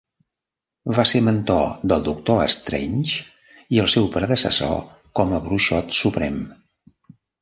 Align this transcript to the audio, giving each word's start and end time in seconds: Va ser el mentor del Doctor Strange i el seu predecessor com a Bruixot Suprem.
Va 0.99 1.03
ser 1.09 1.19
el 1.23 1.25
mentor 1.25 1.67
del 1.91 2.07
Doctor 2.07 2.41
Strange 2.55 3.21
i 3.77 3.83
el 3.83 3.91
seu 3.97 4.07
predecessor 4.17 4.75
com 5.21 5.37
a 5.39 5.43
Bruixot 5.49 5.99
Suprem. 5.99 6.41